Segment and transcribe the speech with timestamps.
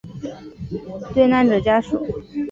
[1.13, 2.03] 对罹难者家属